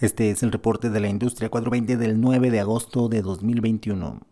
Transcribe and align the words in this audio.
Este 0.00 0.30
es 0.30 0.42
el 0.42 0.50
reporte 0.50 0.88
de 0.88 0.98
la 0.98 1.10
industria 1.10 1.50
420 1.50 1.98
del 1.98 2.22
9 2.22 2.50
de 2.50 2.60
agosto 2.60 3.10
de 3.10 3.20
2021. 3.20 4.29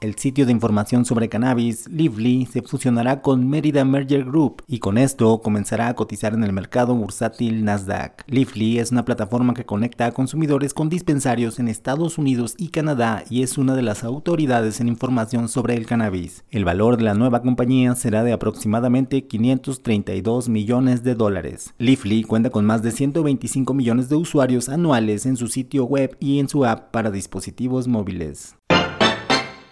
El 0.00 0.14
sitio 0.14 0.46
de 0.46 0.52
información 0.52 1.04
sobre 1.04 1.28
cannabis, 1.28 1.88
Lively, 1.88 2.46
se 2.46 2.62
fusionará 2.62 3.20
con 3.20 3.50
Merida 3.50 3.84
Merger 3.84 4.24
Group 4.24 4.62
y 4.68 4.78
con 4.78 4.96
esto 4.96 5.40
comenzará 5.42 5.88
a 5.88 5.94
cotizar 5.94 6.34
en 6.34 6.44
el 6.44 6.52
mercado 6.52 6.94
bursátil 6.94 7.64
Nasdaq. 7.64 8.22
Lively 8.28 8.78
es 8.78 8.92
una 8.92 9.04
plataforma 9.04 9.54
que 9.54 9.66
conecta 9.66 10.06
a 10.06 10.12
consumidores 10.12 10.72
con 10.72 10.88
dispensarios 10.88 11.58
en 11.58 11.66
Estados 11.66 12.16
Unidos 12.16 12.54
y 12.58 12.68
Canadá 12.68 13.24
y 13.28 13.42
es 13.42 13.58
una 13.58 13.74
de 13.74 13.82
las 13.82 14.04
autoridades 14.04 14.80
en 14.80 14.86
información 14.86 15.48
sobre 15.48 15.74
el 15.74 15.84
cannabis. 15.84 16.44
El 16.52 16.64
valor 16.64 16.96
de 16.96 17.02
la 17.02 17.14
nueva 17.14 17.42
compañía 17.42 17.96
será 17.96 18.22
de 18.22 18.32
aproximadamente 18.32 19.26
532 19.26 20.48
millones 20.48 21.02
de 21.02 21.16
dólares. 21.16 21.74
Lively 21.78 22.22
cuenta 22.22 22.50
con 22.50 22.64
más 22.64 22.84
de 22.84 22.92
125 22.92 23.74
millones 23.74 24.08
de 24.08 24.14
usuarios 24.14 24.68
anuales 24.68 25.26
en 25.26 25.36
su 25.36 25.48
sitio 25.48 25.86
web 25.86 26.16
y 26.20 26.38
en 26.38 26.48
su 26.48 26.64
app 26.64 26.92
para 26.92 27.10
dispositivos 27.10 27.88
móviles. 27.88 28.54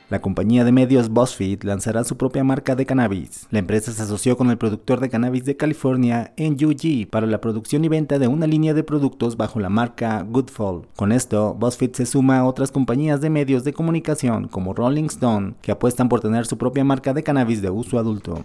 La 0.09 0.21
compañía 0.21 0.65
de 0.65 0.71
medios 0.71 1.09
BuzzFeed 1.09 1.65
lanzará 1.65 2.05
su 2.05 2.17
propia 2.17 2.45
marca 2.45 2.77
de 2.77 2.87
cannabis. 2.87 3.49
La 3.51 3.59
empresa 3.59 3.91
se 3.91 4.03
asoció 4.03 4.37
con 4.37 4.51
el 4.51 4.57
productor 4.57 5.01
de 5.01 5.09
cannabis 5.09 5.45
de 5.45 5.57
California, 5.57 6.33
NUG, 6.39 7.11
para 7.11 7.27
la 7.27 7.41
producción 7.41 7.85
y 7.85 7.89
venta 7.89 8.21
de 8.21 8.29
una 8.29 8.47
línea 8.47 8.73
de 8.73 8.85
productos 8.85 9.37
bajo 9.37 9.59
la 9.59 9.69
marca 9.69 10.23
Goodfall. 10.23 10.87
Con 10.95 11.11
esto, 11.11 11.55
BuzzFeed 11.59 11.95
se 11.95 12.07
suma 12.07 12.39
a 12.39 12.45
otras 12.45 12.71
compañías 12.71 13.21
de 13.21 13.31
medios 13.31 13.65
de 13.65 13.73
comunicación 13.73 14.47
como 14.47 14.75
Rolling 14.75 15.07
Stone, 15.07 15.55
que 15.61 15.73
apuestan 15.73 16.09
por 16.09 16.21
tener 16.21 16.47
su 16.47 16.57
propia 16.57 16.85
marca 16.85 17.13
de 17.13 17.25
cannabis 17.25 17.61
de 17.61 17.71
uso 17.71 17.99
adulto. 17.99 18.45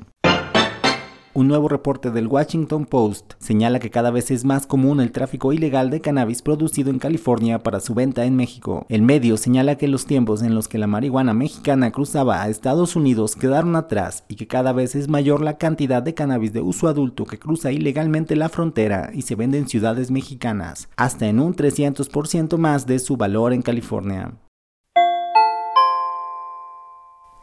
Un 1.34 1.48
nuevo 1.48 1.70
reporte 1.70 2.12
del 2.12 2.27
Washington 2.27 2.85
Post 2.85 3.35
señala 3.40 3.80
que 3.80 3.90
cada 3.90 4.12
vez 4.12 4.31
es 4.31 4.44
más 4.44 4.67
común 4.67 4.99
el 4.99 5.13
tráfico 5.13 5.54
ilegal 5.54 5.90
de 5.90 6.02
cannabis 6.02 6.41
producido 6.41 6.90
en 6.90 6.99
California 6.99 7.59
para 7.59 7.80
su 7.80 7.94
venta 7.94 8.26
en 8.26 8.35
México. 8.35 8.85
El 8.90 9.01
medio 9.01 9.38
señala 9.38 9.77
que 9.77 9.88
los 9.88 10.05
tiempos 10.05 10.41
en 10.41 10.55
los 10.55 10.68
que 10.68 10.77
la 10.77 10.88
marihuana 10.88 11.34
mexicana 11.34 11.91
cruzaba 11.91 12.41
a 12.41 12.49
Estados 12.49 12.98
Unidos 12.98 13.38
quedaron 13.38 13.77
atrás 13.77 14.26
y 14.27 14.35
que 14.35 14.48
cada 14.48 14.73
vez 14.73 14.93
es 14.93 15.07
mayor 15.07 15.41
la 15.41 15.57
cantidad 15.57 16.04
de 16.04 16.13
cannabis 16.13 16.51
de 16.51 16.60
uso 16.60 16.90
adulto 16.90 17.23
que 17.23 17.40
cruza 17.40 17.71
ilegalmente 17.71 18.35
la 18.35 18.49
frontera 18.49 19.12
y 19.13 19.21
se 19.21 19.35
vende 19.35 19.57
en 19.57 19.70
ciudades 19.70 20.12
mexicanas, 20.12 20.90
hasta 20.98 21.29
en 21.29 21.40
un 21.40 21.55
300% 21.55 22.57
más 22.57 22.85
de 22.88 22.99
su 22.99 23.16
valor 23.16 23.54
en 23.54 23.62
California. 23.62 24.34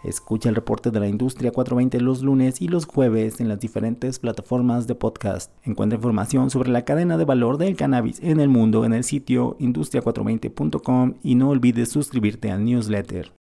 Escucha 0.05 0.49
el 0.49 0.55
reporte 0.55 0.91
de 0.91 1.01
la 1.01 1.09
industria 1.09 1.51
420 1.51 2.01
los 2.01 2.23
lunes 2.23 2.63
y 2.63 2.69
los 2.69 2.87
jueves 2.87 3.41
en 3.41 3.49
las 3.49 3.61
diferentes 3.61 4.19
plataformas 4.19 4.87
de 4.87 4.95
podcast. 4.95 5.53
Encuentra 5.65 5.97
información 5.97 6.51
sobre 6.51 6.71
la 6.71 6.85
cadena 6.85 7.19
de 7.19 7.25
valor 7.25 7.59
del 7.59 7.77
cannabis 7.77 8.21
en 8.23 8.41
el 8.41 8.49
mundo 8.49 8.85
en 8.85 8.93
el 8.93 9.05
sitio 9.05 9.57
industria420.com 9.59 11.15
y 11.23 11.35
no 11.35 11.51
olvides 11.51 11.91
suscribirte 11.91 12.51
al 12.51 12.65
newsletter. 12.65 13.38